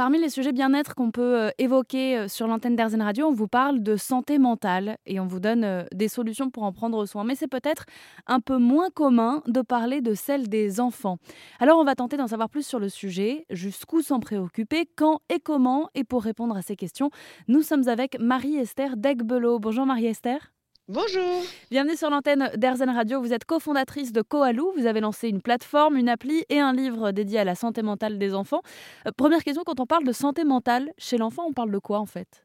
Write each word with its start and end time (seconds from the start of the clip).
parmi 0.00 0.18
les 0.18 0.30
sujets 0.30 0.52
bien-être 0.52 0.94
qu'on 0.94 1.10
peut 1.10 1.38
euh, 1.38 1.50
évoquer 1.58 2.16
euh, 2.16 2.26
sur 2.26 2.46
l'antenne 2.46 2.74
d'Airzen 2.74 3.02
Radio, 3.02 3.26
on 3.26 3.34
vous 3.34 3.48
parle 3.48 3.82
de 3.82 3.96
santé 3.96 4.38
mentale 4.38 4.96
et 5.04 5.20
on 5.20 5.26
vous 5.26 5.40
donne 5.40 5.62
euh, 5.62 5.84
des 5.92 6.08
solutions 6.08 6.48
pour 6.48 6.62
en 6.62 6.72
prendre 6.72 7.04
soin. 7.04 7.22
Mais 7.22 7.34
c'est 7.34 7.48
peut-être 7.48 7.84
un 8.26 8.40
peu 8.40 8.56
moins 8.56 8.88
commun 8.88 9.42
de 9.46 9.60
parler 9.60 10.00
de 10.00 10.14
celle 10.14 10.48
des 10.48 10.80
enfants. 10.80 11.18
Alors 11.58 11.78
on 11.78 11.84
va 11.84 11.96
tenter 11.96 12.16
d'en 12.16 12.28
savoir 12.28 12.48
plus 12.48 12.66
sur 12.66 12.78
le 12.78 12.88
sujet, 12.88 13.44
jusqu'où 13.50 14.00
s'en 14.00 14.20
préoccuper, 14.20 14.88
quand 14.96 15.20
et 15.28 15.38
comment? 15.38 15.90
Et 15.94 16.04
pour 16.04 16.22
répondre 16.22 16.56
à 16.56 16.62
ces 16.62 16.76
questions, 16.76 17.10
nous 17.46 17.60
sommes 17.60 17.86
avec 17.86 18.18
Marie-Esther 18.18 18.96
Degbelot. 18.96 19.58
Bonjour 19.58 19.84
Marie-Esther. 19.84 20.50
Bonjour. 20.92 21.44
Bienvenue 21.70 21.96
sur 21.96 22.10
l'antenne 22.10 22.50
d'Airzen 22.56 22.90
Radio. 22.90 23.20
Vous 23.20 23.32
êtes 23.32 23.44
cofondatrice 23.44 24.10
de 24.10 24.22
Koalou. 24.22 24.72
Vous 24.76 24.86
avez 24.86 24.98
lancé 24.98 25.28
une 25.28 25.40
plateforme, 25.40 25.96
une 25.96 26.08
appli 26.08 26.44
et 26.48 26.58
un 26.58 26.72
livre 26.72 27.12
dédié 27.12 27.38
à 27.38 27.44
la 27.44 27.54
santé 27.54 27.82
mentale 27.82 28.18
des 28.18 28.34
enfants. 28.34 28.60
Euh, 29.06 29.12
première 29.16 29.44
question, 29.44 29.62
quand 29.64 29.78
on 29.78 29.86
parle 29.86 30.04
de 30.04 30.10
santé 30.10 30.42
mentale 30.42 30.90
chez 30.98 31.16
l'enfant, 31.16 31.44
on 31.48 31.52
parle 31.52 31.70
de 31.70 31.78
quoi 31.78 32.00
en 32.00 32.06
fait? 32.06 32.42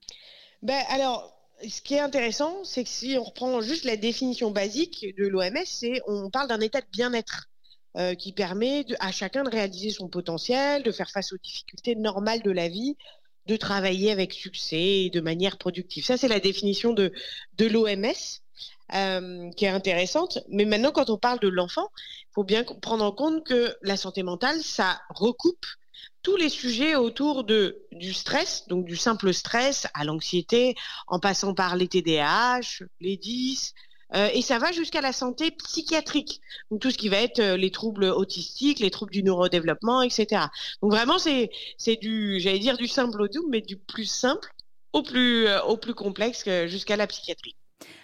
Ben, 0.62 0.80
Alors, 0.89 1.36
ce 1.67 1.81
qui 1.81 1.95
est 1.95 2.00
intéressant, 2.00 2.63
c'est 2.63 2.84
que 2.84 2.89
si 2.91 3.17
on 3.20 3.23
reprend 3.23 3.62
juste 3.62 3.84
la 3.84 3.98
définition 3.98 4.52
basique 4.52 5.08
de 5.17 5.25
l'OMS, 5.25 5.66
c'est 5.66 6.00
on 6.05 6.30
parle 6.30 6.48
d'un 6.48 6.62
état 6.62 6.81
de 6.81 6.88
bien-être. 6.91 7.50
Euh, 7.98 8.14
qui 8.14 8.34
permet 8.34 8.86
à 9.00 9.14
chacun 9.14 9.44
de 9.44 9.50
réaliser 9.50 9.89
son 9.89 10.09
potentiel, 10.09 10.84
de 10.84 10.91
faire 10.91 11.09
face 11.09 11.31
aux 11.31 11.38
difficultés 11.38 11.95
normales 11.95 12.41
de 12.41 12.52
la 12.52 12.67
vie, 12.67 12.98
de 13.45 13.58
travailler 13.58 14.12
avec 14.12 14.34
succès 14.34 15.05
et 15.05 15.09
de 15.09 15.22
manière 15.22 15.58
productive. 15.58 16.05
Ça, 16.05 16.17
c'est 16.17 16.27
la 16.27 16.40
définition 16.40 16.94
de, 16.94 17.12
l'OMS. 17.59 18.41
Euh, 18.94 19.49
qui 19.58 19.66
est 19.66 19.70
intéressante. 19.70 20.38
Mais 20.48 20.63
maintenant, 20.63 20.91
quand 20.91 21.09
on 21.09 21.17
parle 21.17 21.40
de 21.40 21.48
l'enfant, 21.48 21.89
il 21.98 22.34
faut 22.36 22.44
bien 22.44 22.63
prendre 22.63 23.03
en 23.03 23.12
compte 23.12 23.44
que 23.44 23.76
la 23.81 23.98
santé 23.98 24.22
mentale, 24.22 24.62
ça 24.62 25.02
recoupe 25.09 25.66
tous 26.22 26.38
les 26.38 26.50
sujets 26.50 26.95
autour 26.95 27.45
du 27.45 28.13
stress, 28.13 28.67
donc 28.67 28.86
du 28.86 28.95
simple 28.95 29.34
stress 29.34 29.88
à 29.95 30.03
l'anxiété, 30.03 30.75
en 31.08 31.20
passant 31.20 31.56
par 31.56 31.75
les 31.75 31.88
TDAH, 31.88 32.84
les 33.00 33.17
10, 33.17 33.73
euh, 34.16 34.30
et 34.33 34.41
ça 34.41 34.59
va 34.59 34.71
jusqu'à 34.71 35.02
la 35.02 35.11
santé 35.11 35.52
psychiatrique, 35.52 36.41
donc 36.71 36.81
tout 36.81 36.91
ce 36.91 36.97
qui 36.97 37.09
va 37.09 37.17
être 37.17 37.39
euh, 37.39 37.58
les 37.58 37.71
troubles 37.71 38.05
autistiques, 38.05 38.80
les 38.80 38.91
troubles 38.91 39.11
du 39.11 39.23
neurodéveloppement, 39.23 40.02
etc. 40.02 40.44
Donc 40.81 40.91
vraiment, 40.91 41.17
c'est 41.17 41.49
c'est 41.77 41.97
du, 41.97 42.39
j'allais 42.39 42.59
dire 42.59 42.77
du 42.77 42.88
simple 42.88 43.22
au 43.22 43.27
double, 43.27 43.49
mais 43.49 43.61
du 43.61 43.77
plus 43.77 44.05
simple 44.05 44.49
au 44.94 45.03
plus 45.03 45.47
euh, 45.47 45.61
au 45.63 45.77
plus 45.77 45.94
complexe 45.94 46.47
jusqu'à 46.67 46.95
la 46.95 47.07
psychiatrie. 47.07 47.55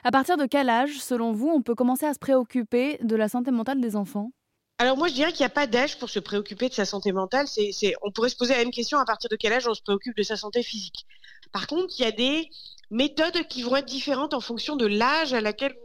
À 0.03 0.11
partir 0.11 0.35
de 0.35 0.45
quel 0.45 0.69
âge, 0.69 0.99
selon 0.99 1.31
vous, 1.31 1.47
on 1.47 1.61
peut 1.61 1.75
commencer 1.75 2.05
à 2.05 2.13
se 2.13 2.19
préoccuper 2.19 2.97
de 3.01 3.15
la 3.15 3.29
santé 3.29 3.51
mentale 3.51 3.79
des 3.79 3.95
enfants? 3.95 4.31
Alors 4.79 4.97
moi, 4.97 5.07
je 5.07 5.13
dirais 5.13 5.31
qu'il 5.31 5.41
n'y 5.41 5.45
a 5.45 5.49
pas 5.49 5.67
d'âge 5.67 5.99
pour 5.99 6.09
se 6.09 6.17
préoccuper 6.19 6.67
de 6.67 6.73
sa 6.73 6.85
santé 6.85 7.11
mentale. 7.11 7.47
C'est, 7.47 7.93
on 8.01 8.11
pourrait 8.11 8.29
se 8.29 8.35
poser 8.35 8.53
la 8.53 8.59
même 8.59 8.71
question 8.71 8.97
à 8.97 9.05
partir 9.05 9.29
de 9.29 9.35
quel 9.35 9.53
âge 9.53 9.67
on 9.67 9.75
se 9.75 9.81
préoccupe 9.83 10.17
de 10.17 10.23
sa 10.23 10.35
santé 10.35 10.63
physique? 10.63 11.05
Par 11.51 11.67
contre, 11.67 11.93
il 11.99 12.01
y 12.01 12.05
a 12.05 12.11
des 12.11 12.49
méthodes 12.89 13.47
qui 13.47 13.61
vont 13.61 13.75
être 13.75 13.85
différentes 13.85 14.33
en 14.33 14.41
fonction 14.41 14.75
de 14.75 14.87
l'âge 14.87 15.33
à 15.33 15.41
laquelle 15.41 15.75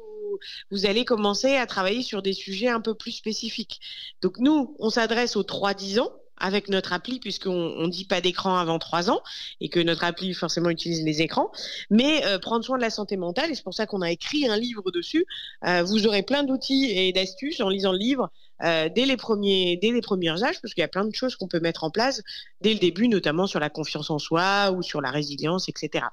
vous 0.70 0.87
allez 0.87 1.05
commencer 1.05 1.56
à 1.56 1.67
travailler 1.67 2.03
sur 2.03 2.23
des 2.23 2.33
sujets 2.33 2.69
un 2.69 2.81
peu 2.81 2.95
plus 2.95 3.12
spécifiques. 3.12 3.81
Donc 4.23 4.39
nous, 4.39 4.75
on 4.79 4.91
s'adresse 4.91 5.37
aux 5.37 5.42
3-10 5.42 6.01
ans 6.01 6.12
avec 6.39 6.69
notre 6.69 6.92
appli 6.92 7.19
puisqu'on 7.19 7.75
on 7.79 7.89
dit 7.89 8.05
pas 8.05 8.20
d'écran 8.20 8.57
avant 8.57 8.79
3 8.79 9.11
ans 9.11 9.23
et 9.61 9.69
que 9.69 9.81
notre 9.81 10.05
appli 10.05 10.34
forcément 10.34 10.70
utilise 10.70 11.03
les 11.03 11.23
écrans. 11.23 11.51
Mais 11.91 12.25
euh, 12.27 12.39
prendre 12.39 12.64
soin 12.64 12.77
de 12.77 12.83
la 12.83 12.91
santé 12.91 13.17
mentale 13.17 13.51
et 13.51 13.55
c'est 13.55 13.62
pour 13.62 13.75
ça 13.75 13.87
qu'on 13.87 14.03
a 14.03 14.11
écrit 14.11 14.47
un 14.47 14.57
livre 14.57 14.91
dessus. 14.91 15.27
Euh, 15.67 15.83
vous 15.83 16.07
aurez 16.07 16.23
plein 16.23 16.42
d'outils 16.42 16.91
et 16.91 17.12
d'astuces 17.12 17.61
en 17.61 17.69
lisant 17.69 17.92
le 17.92 17.98
livre 17.98 18.31
euh, 18.62 18.89
dès 18.95 19.07
les 19.07 19.17
premiers 19.17 19.79
dès 19.81 19.92
les 19.92 20.01
premiers 20.01 20.42
âges 20.42 20.61
parce 20.61 20.75
qu'il 20.75 20.83
y 20.83 20.84
a 20.84 20.89
plein 20.89 21.05
de 21.05 21.14
choses 21.14 21.37
qu'on 21.37 21.48
peut 21.48 21.61
mettre 21.61 21.84
en 21.84 21.91
place 21.91 22.23
dès 22.61 22.73
le 22.73 22.79
début 22.79 23.09
notamment 23.09 23.47
sur 23.47 23.61
la 23.61 23.70
confiance 23.70 24.11
en 24.11 24.19
soi 24.19 24.70
ou 24.73 24.83
sur 24.83 25.01
la 25.01 25.11
résilience 25.11 25.69
etc 25.69 26.07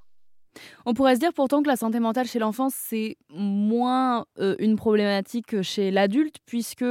on 0.85 0.93
pourrait 0.93 1.15
se 1.15 1.19
dire 1.19 1.33
pourtant 1.33 1.61
que 1.61 1.67
la 1.67 1.75
santé 1.75 1.99
mentale 1.99 2.27
chez 2.27 2.39
l'enfant, 2.39 2.69
c'est 2.69 3.17
moins 3.29 4.25
euh, 4.39 4.55
une 4.59 4.75
problématique 4.75 5.47
que 5.47 5.61
chez 5.61 5.91
l'adulte, 5.91 6.37
puisque 6.45 6.85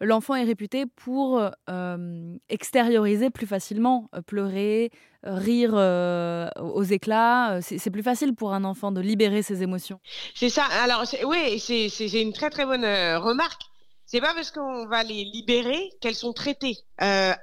l'enfant 0.00 0.34
est 0.34 0.44
réputé 0.44 0.84
pour 0.86 1.42
euh, 1.68 2.36
extérioriser 2.48 3.30
plus 3.30 3.46
facilement, 3.46 4.08
euh, 4.14 4.22
pleurer, 4.22 4.90
rire 5.24 5.74
aux 5.74 6.84
éclats. 6.84 7.58
C'est 7.60 7.90
plus 7.90 8.04
facile 8.04 8.34
pour 8.34 8.54
un 8.54 8.62
enfant 8.62 8.92
de 8.92 9.00
libérer 9.00 9.42
ses 9.42 9.64
émotions. 9.64 9.98
C'est 10.34 10.48
ça. 10.48 10.64
Alors, 10.80 11.04
oui, 11.26 11.58
c'est 11.58 12.22
une 12.22 12.32
très 12.32 12.50
très 12.50 12.64
bonne 12.64 12.84
remarque. 12.84 13.62
C'est 14.06 14.20
pas 14.20 14.32
parce 14.32 14.52
qu'on 14.52 14.86
va 14.86 15.02
les 15.02 15.24
libérer 15.24 15.90
qu'elles 16.00 16.14
sont 16.14 16.32
traitées. 16.32 16.78
un, 17.00 17.34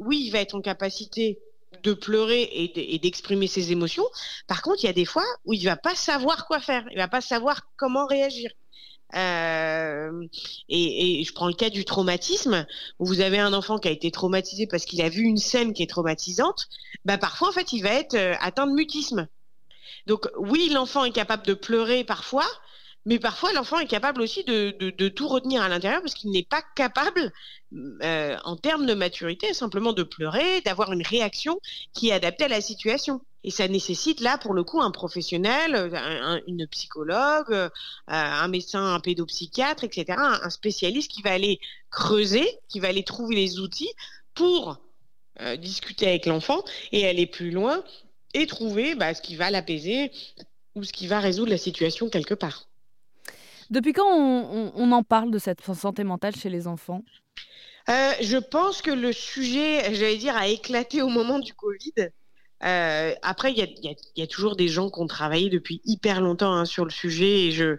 oui, 0.00 0.24
il 0.26 0.30
va 0.32 0.40
être 0.40 0.56
en 0.56 0.60
capacité 0.60 1.38
de 1.82 1.92
pleurer 1.92 2.42
et 2.52 2.98
d'exprimer 2.98 3.46
ses 3.46 3.72
émotions. 3.72 4.04
Par 4.46 4.62
contre, 4.62 4.84
il 4.84 4.86
y 4.86 4.90
a 4.90 4.94
des 4.94 5.04
fois 5.04 5.24
où 5.44 5.52
il 5.52 5.64
va 5.64 5.76
pas 5.76 5.94
savoir 5.94 6.46
quoi 6.46 6.60
faire, 6.60 6.84
il 6.90 6.98
va 6.98 7.08
pas 7.08 7.20
savoir 7.20 7.68
comment 7.76 8.06
réagir. 8.06 8.50
Euh, 9.14 10.26
et, 10.68 11.22
je 11.24 11.32
prends 11.32 11.48
le 11.48 11.54
cas 11.54 11.70
du 11.70 11.84
traumatisme, 11.84 12.66
où 12.98 13.06
vous 13.06 13.20
avez 13.20 13.38
un 13.38 13.52
enfant 13.52 13.78
qui 13.78 13.88
a 13.88 13.90
été 13.90 14.10
traumatisé 14.10 14.66
parce 14.66 14.84
qu'il 14.84 15.02
a 15.02 15.08
vu 15.08 15.22
une 15.22 15.36
scène 15.36 15.72
qui 15.72 15.82
est 15.82 15.90
traumatisante. 15.90 16.68
Bah 17.04 17.18
parfois, 17.18 17.48
en 17.48 17.52
fait, 17.52 17.72
il 17.72 17.82
va 17.82 17.90
être 17.90 18.14
euh, 18.14 18.34
atteint 18.40 18.66
de 18.66 18.72
mutisme. 18.72 19.28
Donc 20.06 20.28
oui, 20.38 20.70
l'enfant 20.72 21.04
est 21.04 21.12
capable 21.12 21.46
de 21.46 21.54
pleurer 21.54 22.04
parfois, 22.04 22.46
mais 23.04 23.18
parfois 23.18 23.52
l'enfant 23.52 23.78
est 23.78 23.86
capable 23.86 24.20
aussi 24.20 24.44
de, 24.44 25.08
tout 25.08 25.28
retenir 25.28 25.62
à 25.62 25.68
l'intérieur 25.68 26.00
parce 26.00 26.14
qu'il 26.14 26.30
n'est 26.30 26.44
pas 26.44 26.62
capable, 26.76 27.32
euh, 28.02 28.36
en 28.44 28.56
termes 28.56 28.86
de 28.86 28.94
maturité, 28.94 29.52
simplement 29.54 29.92
de 29.92 30.02
pleurer, 30.02 30.60
d'avoir 30.60 30.92
une 30.92 31.02
réaction 31.02 31.58
qui 31.92 32.08
est 32.08 32.12
adaptée 32.12 32.44
à 32.44 32.48
la 32.48 32.60
situation. 32.60 33.20
Et 33.44 33.50
ça 33.50 33.66
nécessite 33.66 34.20
là, 34.20 34.38
pour 34.38 34.54
le 34.54 34.62
coup, 34.62 34.80
un 34.80 34.92
professionnel, 34.92 35.74
un, 35.74 36.40
une 36.46 36.66
psychologue, 36.68 37.52
euh, 37.52 37.68
un 38.06 38.46
médecin, 38.46 38.94
un 38.94 39.00
pédopsychiatre, 39.00 39.82
etc., 39.82 40.16
un, 40.18 40.50
spécialiste 40.50 41.10
qui 41.10 41.22
va 41.22 41.32
aller 41.32 41.58
creuser, 41.90 42.48
qui 42.68 42.78
va 42.78 42.88
aller 42.88 43.02
trouver 43.02 43.34
les 43.34 43.58
outils 43.58 43.90
pour 44.34 44.78
euh, 45.40 45.56
discuter 45.56 46.06
avec 46.06 46.26
l'enfant 46.26 46.62
et 46.92 47.08
aller 47.08 47.26
plus 47.26 47.50
loin 47.50 47.82
et 48.32 48.46
trouver 48.46 48.94
bah, 48.94 49.12
ce 49.12 49.22
qui 49.22 49.34
va 49.34 49.50
l'apaiser 49.50 50.12
ou 50.76 50.84
ce 50.84 50.92
qui 50.92 51.08
va 51.08 51.18
résoudre 51.18 51.50
la 51.50 51.58
situation 51.58 52.08
quelque 52.08 52.34
part. 52.34 52.68
Depuis 53.72 53.94
quand 53.94 54.06
on, 54.06 54.92
en 54.92 55.02
parle 55.02 55.30
de 55.30 55.38
cette 55.38 55.62
santé 55.62 56.04
mentale 56.04 56.36
chez 56.36 56.50
les 56.50 56.66
enfants? 56.66 57.02
Euh, 57.88 58.12
Je 58.20 58.36
pense 58.36 58.82
que 58.82 58.90
le 58.90 59.14
sujet, 59.14 59.94
j'allais 59.94 60.18
dire, 60.18 60.36
a 60.36 60.46
éclaté 60.46 61.00
au 61.00 61.08
moment 61.08 61.38
du 61.38 61.54
Covid. 61.54 62.10
Euh, 62.64 63.14
après, 63.22 63.50
il 63.50 63.56
y 64.14 64.22
a, 64.22 64.26
toujours 64.26 64.56
des 64.56 64.68
gens 64.68 64.90
qui 64.90 65.00
ont 65.00 65.06
travaillé 65.06 65.48
depuis 65.48 65.80
hyper 65.86 66.20
longtemps 66.20 66.52
hein, 66.52 66.66
sur 66.66 66.84
le 66.84 66.90
sujet 66.90 67.46
et 67.46 67.50
je, 67.50 67.64
euh, 67.64 67.78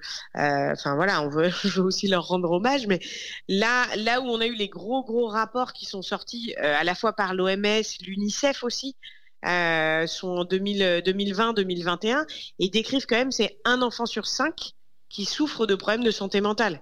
enfin 0.72 0.96
voilà, 0.96 1.22
on 1.22 1.30
veut, 1.30 1.50
veux 1.64 1.84
aussi 1.84 2.08
leur 2.08 2.28
rendre 2.28 2.50
hommage. 2.50 2.88
Mais 2.88 3.00
là, 3.48 3.86
là 3.96 4.20
où 4.20 4.24
on 4.24 4.42
a 4.42 4.48
eu 4.48 4.56
les 4.56 4.70
gros 4.70 5.04
gros 5.04 5.28
rapports 5.28 5.74
qui 5.74 5.86
sont 5.86 6.02
sortis 6.02 6.56
à 6.56 6.84
la 6.84 6.96
fois 6.96 7.14
par 7.14 7.36
l'OMS, 7.36 7.84
l'UNICEF 8.02 8.64
aussi, 8.64 8.96
sont 9.44 9.48
en 9.48 10.44
2020-2021 10.44 12.25
et 12.58 12.70
décrivent 12.70 13.06
quand 13.06 13.18
même 13.18 13.31
c'est 13.31 13.60
un 13.64 13.84
enfant 13.84 14.08
sur 14.08 14.25
cinq 14.25 14.74
qui 15.13 15.25
souffrent 15.25 15.68
de 15.68 15.75
problèmes 15.75 16.03
de 16.03 16.12
santé 16.12 16.41
mentale. 16.41 16.79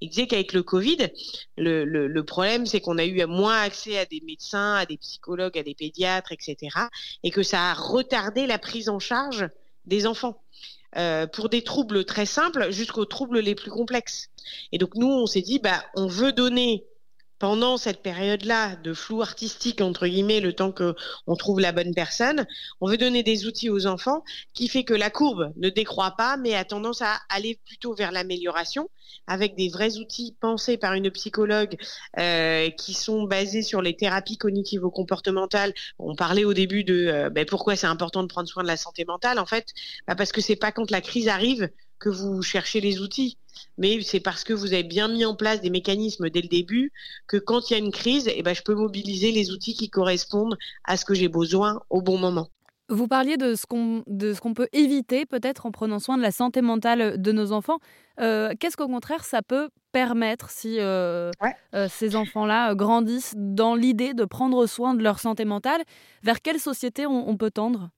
Il 0.00 0.10
disait 0.10 0.26
qu'avec 0.26 0.52
le 0.52 0.62
Covid, 0.62 1.08
le, 1.56 1.84
le, 1.84 2.24
problème, 2.24 2.66
c'est 2.66 2.80
qu'on 2.80 2.98
a 2.98 3.04
eu 3.04 3.24
moins 3.26 3.60
accès 3.60 3.96
à 3.96 4.04
des 4.04 4.20
médecins, 4.26 4.74
à 4.74 4.84
des 4.84 4.98
psychologues, 4.98 5.56
à 5.56 5.62
des 5.62 5.74
pédiatres, 5.74 6.32
etc. 6.32 6.56
Et 7.22 7.30
que 7.30 7.42
ça 7.42 7.70
a 7.70 7.74
retardé 7.74 8.46
la 8.46 8.58
prise 8.58 8.88
en 8.88 8.98
charge 8.98 9.48
des 9.86 10.06
enfants. 10.06 10.42
Euh, 10.96 11.26
pour 11.26 11.50
des 11.50 11.62
troubles 11.62 12.06
très 12.06 12.24
simples 12.24 12.70
jusqu'aux 12.70 13.04
troubles 13.04 13.40
les 13.40 13.54
plus 13.54 13.70
complexes. 13.70 14.30
Et 14.72 14.78
donc 14.78 14.94
nous, 14.94 15.06
on 15.06 15.26
s'est 15.26 15.42
dit, 15.42 15.58
bah, 15.58 15.84
on 15.94 16.06
veut 16.06 16.32
donner 16.32 16.86
pendant 17.38 17.76
cette 17.76 18.02
période-là 18.02 18.76
de 18.76 18.94
flou 18.94 19.22
artistique 19.22 19.80
entre 19.80 20.06
guillemets, 20.06 20.40
le 20.40 20.52
temps 20.52 20.72
que 20.72 20.94
on 21.26 21.36
trouve 21.36 21.60
la 21.60 21.72
bonne 21.72 21.94
personne, 21.94 22.46
on 22.80 22.88
veut 22.88 22.96
donner 22.96 23.22
des 23.22 23.46
outils 23.46 23.70
aux 23.70 23.86
enfants 23.86 24.24
qui 24.54 24.68
fait 24.68 24.84
que 24.84 24.94
la 24.94 25.10
courbe 25.10 25.52
ne 25.56 25.68
décroît 25.68 26.12
pas, 26.12 26.36
mais 26.36 26.54
a 26.54 26.64
tendance 26.64 27.02
à 27.02 27.20
aller 27.28 27.60
plutôt 27.64 27.94
vers 27.94 28.12
l'amélioration 28.12 28.88
avec 29.26 29.54
des 29.56 29.68
vrais 29.68 29.98
outils 29.98 30.34
pensés 30.40 30.76
par 30.76 30.94
une 30.94 31.10
psychologue 31.10 31.76
euh, 32.18 32.70
qui 32.70 32.94
sont 32.94 33.24
basés 33.24 33.62
sur 33.62 33.82
les 33.82 33.94
thérapies 33.94 34.38
cognitivo-comportementales. 34.38 35.74
On 35.98 36.14
parlait 36.14 36.44
au 36.44 36.54
début 36.54 36.84
de 36.84 37.06
euh, 37.06 37.30
ben, 37.30 37.44
pourquoi 37.44 37.76
c'est 37.76 37.86
important 37.86 38.22
de 38.22 38.28
prendre 38.28 38.48
soin 38.48 38.62
de 38.62 38.68
la 38.68 38.76
santé 38.76 39.04
mentale. 39.04 39.38
En 39.38 39.46
fait, 39.46 39.68
bah, 40.06 40.14
parce 40.14 40.32
que 40.32 40.40
c'est 40.40 40.56
pas 40.56 40.72
quand 40.72 40.90
la 40.90 41.00
crise 41.00 41.28
arrive 41.28 41.68
que 41.98 42.08
vous 42.08 42.42
cherchez 42.42 42.80
les 42.80 43.00
outils, 43.00 43.38
mais 43.76 44.00
c'est 44.02 44.20
parce 44.20 44.44
que 44.44 44.52
vous 44.52 44.72
avez 44.72 44.82
bien 44.82 45.08
mis 45.08 45.24
en 45.24 45.34
place 45.34 45.60
des 45.60 45.70
mécanismes 45.70 46.30
dès 46.30 46.42
le 46.42 46.48
début 46.48 46.92
que 47.26 47.36
quand 47.36 47.70
il 47.70 47.72
y 47.74 47.76
a 47.76 47.78
une 47.78 47.92
crise, 47.92 48.30
eh 48.32 48.42
ben, 48.42 48.54
je 48.54 48.62
peux 48.62 48.74
mobiliser 48.74 49.32
les 49.32 49.50
outils 49.50 49.74
qui 49.74 49.90
correspondent 49.90 50.56
à 50.84 50.96
ce 50.96 51.04
que 51.04 51.14
j'ai 51.14 51.28
besoin 51.28 51.80
au 51.90 52.02
bon 52.02 52.18
moment. 52.18 52.48
Vous 52.90 53.06
parliez 53.06 53.36
de 53.36 53.54
ce 53.54 53.66
qu'on 53.66 54.54
peut 54.54 54.68
éviter 54.72 55.26
peut-être 55.26 55.66
en 55.66 55.70
prenant 55.70 55.98
soin 55.98 56.16
de 56.16 56.22
la 56.22 56.32
santé 56.32 56.62
mentale 56.62 57.20
de 57.20 57.32
nos 57.32 57.52
enfants. 57.52 57.78
Euh, 58.18 58.54
qu'est-ce 58.58 58.78
qu'au 58.78 58.86
contraire 58.86 59.24
ça 59.24 59.42
peut 59.42 59.68
permettre 59.92 60.48
si 60.48 60.78
ces 61.88 62.16
enfants-là 62.16 62.74
grandissent 62.74 63.34
dans 63.36 63.74
l'idée 63.74 64.14
de 64.14 64.24
prendre 64.24 64.66
soin 64.66 64.94
de 64.94 65.02
leur 65.02 65.18
santé 65.18 65.44
mentale? 65.44 65.82
Vers 66.22 66.40
quelle 66.40 66.58
société 66.58 67.04
on, 67.06 67.36
peut 67.36 67.50
tendre? 67.50 67.90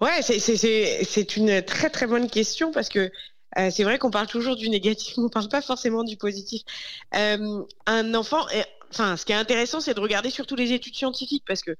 Ouais, 0.00 0.22
c'est 0.22 1.36
une 1.36 1.62
très 1.62 1.90
très 1.90 2.06
bonne 2.06 2.28
question 2.28 2.72
parce 2.72 2.88
que 2.88 3.10
c'est 3.70 3.84
vrai 3.84 3.98
qu'on 3.98 4.10
parle 4.10 4.26
toujours 4.26 4.56
du 4.56 4.68
négatif, 4.68 5.14
on 5.18 5.22
ne 5.22 5.28
parle 5.28 5.48
pas 5.48 5.62
forcément 5.62 6.04
du 6.04 6.16
positif. 6.16 6.62
un 7.12 8.14
enfant, 8.14 8.46
enfin, 8.90 9.16
ce 9.16 9.24
qui 9.24 9.32
est 9.32 9.36
intéressant, 9.36 9.80
c'est 9.80 9.94
de 9.94 10.00
regarder 10.00 10.30
surtout 10.30 10.56
les 10.56 10.72
études 10.72 10.94
scientifiques 10.96 11.44
parce 11.46 11.62
que 11.62 11.72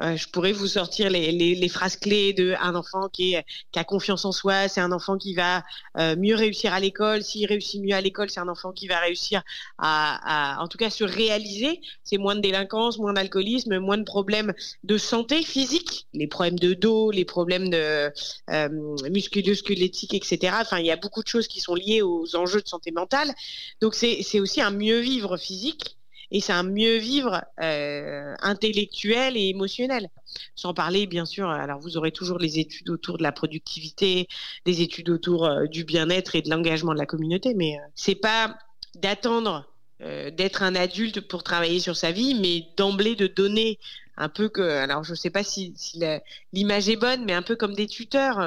euh, 0.00 0.16
je 0.16 0.28
pourrais 0.28 0.52
vous 0.52 0.66
sortir 0.66 1.08
les, 1.08 1.30
les, 1.30 1.54
les, 1.54 1.68
phrases 1.68 1.96
clés 1.96 2.32
de 2.32 2.54
un 2.60 2.74
enfant 2.74 3.08
qui, 3.08 3.34
est, 3.34 3.44
qui 3.70 3.78
a 3.78 3.84
confiance 3.84 4.24
en 4.24 4.32
soi, 4.32 4.68
c'est 4.68 4.80
un 4.80 4.90
enfant 4.90 5.16
qui 5.16 5.34
va 5.34 5.62
euh, 5.98 6.16
mieux 6.16 6.34
réussir 6.34 6.72
à 6.72 6.80
l'école. 6.80 7.22
S'il 7.22 7.46
réussit 7.46 7.80
mieux 7.80 7.94
à 7.94 8.00
l'école, 8.00 8.28
c'est 8.30 8.40
un 8.40 8.48
enfant 8.48 8.72
qui 8.72 8.88
va 8.88 8.98
réussir 8.98 9.42
à, 9.78 10.56
à, 10.58 10.62
en 10.62 10.68
tout 10.68 10.78
cas, 10.78 10.90
se 10.90 11.04
réaliser. 11.04 11.80
C'est 12.02 12.18
moins 12.18 12.34
de 12.34 12.40
délinquance, 12.40 12.98
moins 12.98 13.12
d'alcoolisme, 13.12 13.78
moins 13.78 13.98
de 13.98 14.04
problèmes 14.04 14.52
de 14.82 14.98
santé 14.98 15.42
physique, 15.42 16.06
les 16.12 16.26
problèmes 16.26 16.58
de 16.58 16.74
dos, 16.74 17.10
les 17.10 17.24
problèmes 17.24 17.70
de 17.70 18.10
euh, 18.50 18.68
musculo-squelettiques, 19.10 20.14
etc. 20.14 20.56
Enfin, 20.60 20.78
il 20.78 20.86
y 20.86 20.90
a 20.90 20.96
beaucoup 20.96 21.22
de 21.22 21.28
choses 21.28 21.46
qui 21.46 21.60
sont 21.60 21.74
liées 21.74 22.02
aux 22.02 22.34
enjeux 22.34 22.60
de 22.60 22.68
santé 22.68 22.90
mentale. 22.90 23.32
Donc, 23.80 23.94
c'est 23.94 24.40
aussi 24.40 24.60
un 24.60 24.70
mieux 24.70 24.98
vivre 24.98 25.36
physique 25.36 25.96
et 26.30 26.40
c'est 26.40 26.52
un 26.52 26.62
mieux 26.62 26.96
vivre 26.96 27.44
euh, 27.60 28.34
intellectuel 28.40 29.36
et 29.36 29.48
émotionnel. 29.48 30.08
Sans 30.56 30.74
parler, 30.74 31.06
bien 31.06 31.24
sûr, 31.24 31.48
alors 31.48 31.78
vous 31.78 31.96
aurez 31.96 32.12
toujours 32.12 32.38
les 32.38 32.58
études 32.58 32.90
autour 32.90 33.18
de 33.18 33.22
la 33.22 33.32
productivité, 33.32 34.28
des 34.64 34.82
études 34.82 35.10
autour 35.10 35.46
euh, 35.46 35.66
du 35.66 35.84
bien-être 35.84 36.34
et 36.34 36.42
de 36.42 36.50
l'engagement 36.50 36.92
de 36.92 36.98
la 36.98 37.06
communauté, 37.06 37.54
mais 37.54 37.76
euh, 37.76 37.82
c'est 37.94 38.14
pas 38.14 38.56
d'attendre 38.94 39.68
d'être 40.32 40.62
un 40.62 40.74
adulte 40.74 41.20
pour 41.22 41.44
travailler 41.44 41.78
sur 41.78 41.96
sa 41.96 42.10
vie, 42.10 42.34
mais 42.34 42.66
d'emblée 42.76 43.14
de 43.14 43.26
donner 43.26 43.78
un 44.18 44.28
peu 44.28 44.50
que, 44.50 44.60
alors 44.60 45.02
je 45.02 45.12
ne 45.12 45.16
sais 45.16 45.30
pas 45.30 45.44
si, 45.44 45.72
l'image 46.52 46.90
est 46.90 46.96
bonne, 46.96 47.24
mais 47.24 47.32
un 47.32 47.40
peu 47.40 47.56
comme 47.56 47.74
des 47.74 47.86
tuteurs, 47.86 48.38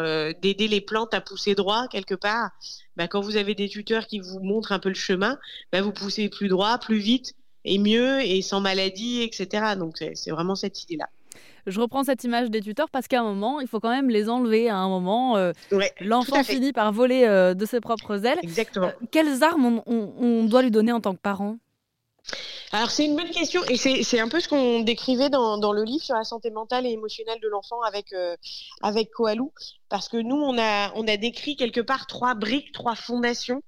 d'aider 0.41 0.67
les 0.67 0.81
plantes 0.81 1.15
à 1.15 1.21
pousser 1.21 1.55
droit 1.55 1.87
quelque 1.87 2.13
part. 2.13 2.51
Bah, 2.97 3.07
quand 3.07 3.21
vous 3.21 3.37
avez 3.37 3.55
des 3.55 3.69
tuteurs 3.69 4.07
qui 4.07 4.19
vous 4.19 4.39
montrent 4.39 4.71
un 4.71 4.79
peu 4.79 4.89
le 4.89 4.95
chemin, 4.95 5.39
bah, 5.71 5.81
vous 5.81 5.93
poussez 5.93 6.29
plus 6.29 6.47
droit, 6.47 6.77
plus 6.79 6.97
vite, 6.97 7.33
et 7.67 7.77
mieux 7.77 8.21
et 8.21 8.41
sans 8.41 8.61
maladie, 8.61 9.21
etc. 9.21 9.75
Donc 9.77 9.97
c'est 10.15 10.31
vraiment 10.31 10.55
cette 10.55 10.81
idée-là. 10.83 11.07
Je 11.67 11.81
reprends 11.81 12.05
cette 12.05 12.23
image 12.23 12.49
des 12.49 12.61
tuteurs 12.61 12.89
parce 12.89 13.09
qu'à 13.09 13.19
un 13.19 13.23
moment, 13.23 13.59
il 13.59 13.67
faut 13.67 13.81
quand 13.81 13.89
même 13.89 14.09
les 14.09 14.29
enlever. 14.29 14.69
À 14.69 14.77
un 14.77 14.87
moment, 14.87 15.35
euh, 15.35 15.51
l'enfant 15.99 16.41
finit 16.43 16.71
par 16.71 16.93
voler 16.93 17.25
euh, 17.25 17.53
de 17.53 17.65
ses 17.65 17.81
propres 17.81 18.25
ailes. 18.25 18.39
Exactement. 18.41 18.87
Euh, 18.87 19.05
quelles 19.11 19.43
armes 19.43 19.81
on, 19.85 20.45
doit 20.45 20.61
lui 20.61 20.71
donner 20.71 20.93
en 20.93 21.01
tant 21.01 21.13
que 21.13 21.19
parent? 21.19 21.57
Alors 22.71 22.89
c'est 22.89 23.05
une 23.05 23.15
bonne 23.15 23.29
question 23.29 23.61
et 23.69 23.77
c'est 23.77 24.19
un 24.19 24.27
peu 24.27 24.41
ce 24.41 24.49
qu'on 24.49 24.81
décrivait 24.81 25.29
dans, 25.29 25.57
dans, 25.57 25.71
le 25.71 25.83
livre 25.83 26.03
sur 26.03 26.15
la 26.15 26.25
santé 26.25 26.51
mentale 26.51 26.85
et 26.85 26.89
émotionnelle 26.89 27.39
de 27.41 27.47
l'enfant 27.47 27.81
avec 27.83 28.13
avec 28.81 29.09
Koalou 29.11 29.53
parce 29.87 30.09
que 30.09 30.17
nous 30.17 30.35
on 30.35 30.57
a 30.59 30.91
on 30.95 31.07
a 31.07 31.15
décrit 31.15 31.55
quelque 31.55 31.79
part 31.79 32.05
trois 32.05 32.35
briques, 32.35 32.73
trois 32.73 32.95
fondations 32.95 33.61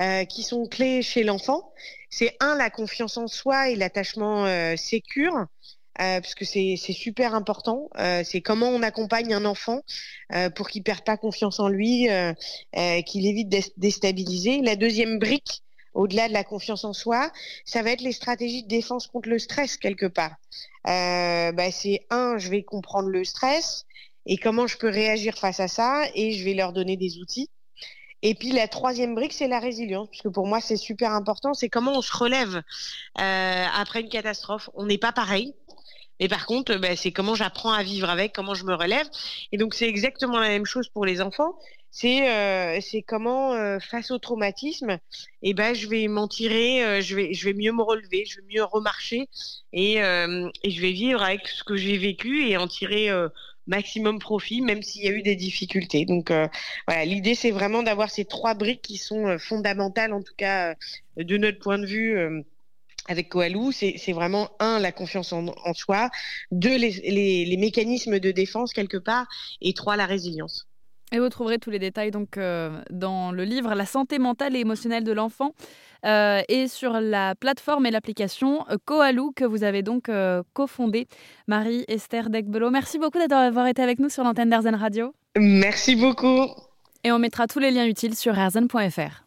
euh, 0.00 0.24
qui 0.24 0.42
sont 0.42 0.66
clés 0.66 1.02
chez 1.02 1.24
l'enfant. 1.24 1.72
C'est 2.10 2.36
un, 2.40 2.56
la 2.56 2.70
confiance 2.70 3.16
en 3.16 3.26
soi 3.26 3.70
et 3.70 3.76
l'attachement 3.76 4.46
euh, 4.46 4.76
sécure. 4.76 5.46
Euh, 5.98 6.20
parce 6.20 6.34
que 6.34 6.44
c'est 6.44 6.76
super 6.76 7.34
important. 7.34 7.88
Euh, 7.98 8.22
c'est 8.22 8.42
comment 8.42 8.68
on 8.68 8.82
accompagne 8.82 9.32
un 9.32 9.46
enfant 9.46 9.80
euh, 10.34 10.50
pour 10.50 10.68
qu'il 10.68 10.82
perde 10.82 11.04
pas 11.04 11.16
confiance 11.16 11.58
en 11.58 11.68
lui, 11.68 12.10
euh, 12.10 12.34
qu'il 13.06 13.26
évite 13.26 13.48
d'être 13.48 13.72
déstabilisé. 13.78 14.60
La 14.60 14.76
deuxième 14.76 15.18
brique, 15.18 15.62
au-delà 15.94 16.28
de 16.28 16.34
la 16.34 16.44
confiance 16.44 16.84
en 16.84 16.92
soi, 16.92 17.32
ça 17.64 17.80
va 17.80 17.92
être 17.92 18.02
les 18.02 18.12
stratégies 18.12 18.62
de 18.64 18.68
défense 18.68 19.06
contre 19.06 19.30
le 19.30 19.38
stress 19.38 19.78
quelque 19.78 20.04
part. 20.04 20.34
Bah, 20.84 21.70
c'est 21.70 22.06
un, 22.10 22.36
je 22.36 22.50
vais 22.50 22.62
comprendre 22.62 23.08
le 23.08 23.24
stress 23.24 23.86
et 24.26 24.36
comment 24.36 24.66
je 24.66 24.76
peux 24.76 24.90
réagir 24.90 25.38
face 25.38 25.60
à 25.60 25.68
ça, 25.68 26.02
et 26.14 26.32
je 26.32 26.44
vais 26.44 26.52
leur 26.52 26.74
donner 26.74 26.98
des 26.98 27.20
outils. 27.20 27.48
Et 28.22 28.34
puis 28.34 28.52
la 28.52 28.68
troisième 28.68 29.14
brique, 29.14 29.32
c'est 29.32 29.48
la 29.48 29.60
résilience, 29.60 30.08
puisque 30.08 30.30
pour 30.30 30.46
moi 30.46 30.60
c'est 30.60 30.76
super 30.76 31.12
important. 31.12 31.54
C'est 31.54 31.68
comment 31.68 31.92
on 31.98 32.02
se 32.02 32.16
relève 32.16 32.62
euh, 33.20 33.64
après 33.74 34.00
une 34.00 34.08
catastrophe. 34.08 34.70
On 34.74 34.86
n'est 34.86 34.98
pas 34.98 35.12
pareil. 35.12 35.54
Mais 36.18 36.28
par 36.28 36.46
contre, 36.46 36.76
bah, 36.76 36.96
c'est 36.96 37.12
comment 37.12 37.34
j'apprends 37.34 37.72
à 37.72 37.82
vivre 37.82 38.08
avec, 38.08 38.32
comment 38.32 38.54
je 38.54 38.64
me 38.64 38.74
relève. 38.74 39.06
Et 39.52 39.58
donc 39.58 39.74
c'est 39.74 39.86
exactement 39.88 40.38
la 40.38 40.48
même 40.48 40.64
chose 40.64 40.88
pour 40.88 41.04
les 41.04 41.20
enfants. 41.20 41.56
C'est 41.90 42.30
euh, 42.30 42.78
comment 43.06 43.54
euh, 43.54 43.78
face 43.78 44.10
au 44.10 44.18
traumatisme, 44.18 44.98
eh 45.40 45.54
ben 45.54 45.74
je 45.74 45.88
vais 45.88 46.08
m'en 46.08 46.28
tirer, 46.28 46.84
euh, 46.84 47.00
je 47.00 47.16
vais 47.16 47.32
je 47.32 47.44
vais 47.46 47.54
mieux 47.54 47.72
me 47.72 47.82
relever, 47.82 48.26
je 48.26 48.40
vais 48.40 48.46
mieux 48.46 48.64
remarcher 48.64 49.30
et, 49.72 49.94
et 49.94 50.70
je 50.70 50.80
vais 50.80 50.92
vivre 50.92 51.22
avec 51.22 51.48
ce 51.48 51.64
que 51.64 51.76
j'ai 51.76 51.96
vécu 51.96 52.48
et 52.48 52.58
en 52.58 52.68
tirer 52.68 53.08
maximum 53.66 54.18
profit, 54.18 54.60
même 54.60 54.82
s'il 54.82 55.04
y 55.04 55.08
a 55.08 55.10
eu 55.10 55.22
des 55.22 55.36
difficultés. 55.36 56.04
Donc 56.04 56.30
euh, 56.30 56.46
voilà, 56.86 57.04
l'idée 57.04 57.34
c'est 57.34 57.50
vraiment 57.50 57.82
d'avoir 57.82 58.10
ces 58.10 58.24
trois 58.24 58.54
briques 58.54 58.82
qui 58.82 58.96
sont 58.96 59.26
euh, 59.26 59.38
fondamentales, 59.38 60.12
en 60.12 60.22
tout 60.22 60.34
cas 60.36 60.70
euh, 60.70 61.24
de 61.24 61.36
notre 61.36 61.58
point 61.58 61.78
de 61.78 61.86
vue. 61.86 62.44
avec 63.08 63.28
Koalou, 63.28 63.70
c'est 63.72 64.12
vraiment 64.12 64.50
un 64.58 64.80
la 64.80 64.90
confiance 64.90 65.32
en, 65.32 65.54
soi, 65.74 66.10
deux 66.50 66.76
les, 66.76 66.90
les, 66.90 67.44
les 67.44 67.56
mécanismes 67.56 68.18
de 68.18 68.32
défense 68.32 68.72
quelque 68.72 68.96
part, 68.96 69.26
et 69.60 69.74
trois 69.74 69.96
la 69.96 70.06
résilience. 70.06 70.66
Et 71.12 71.20
vous 71.20 71.28
trouverez 71.28 71.58
tous 71.58 71.70
les 71.70 71.78
détails 71.78 72.10
donc 72.10 72.36
dans 72.90 73.30
le 73.30 73.44
livre 73.44 73.74
La 73.74 73.86
santé 73.86 74.18
mentale 74.18 74.56
et 74.56 74.60
émotionnelle 74.60 75.04
de 75.04 75.12
l'enfant 75.12 75.54
euh, 76.04 76.42
et 76.48 76.68
sur 76.68 77.00
la 77.00 77.34
plateforme 77.34 77.86
et 77.86 77.90
l'application 77.90 78.64
Koalou 78.84 79.32
que 79.34 79.44
vous 79.44 79.64
avez 79.64 79.82
donc 79.82 80.08
euh, 80.08 80.42
cofondé, 80.52 81.06
Marie-Esther 81.46 82.30
Degbelot. 82.30 82.70
Merci 82.70 82.98
beaucoup 82.98 83.18
d'avoir 83.18 83.66
été 83.66 83.82
avec 83.82 83.98
nous 83.98 84.08
sur 84.08 84.24
l'antenne 84.24 84.50
d'Arzen 84.50 84.74
Radio. 84.74 85.14
Merci 85.36 85.96
beaucoup. 85.96 86.46
Et 87.04 87.12
on 87.12 87.18
mettra 87.18 87.46
tous 87.46 87.58
les 87.58 87.70
liens 87.70 87.86
utiles 87.86 88.16
sur 88.16 88.38
arzen.fr. 88.38 89.25